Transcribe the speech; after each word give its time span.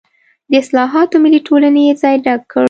د 0.49 0.51
اصلاحاتو 0.63 1.15
ملي 1.23 1.39
ټولنې 1.47 1.81
یې 1.87 1.93
ځای 2.01 2.15
ډک 2.25 2.41
کړ. 2.51 2.59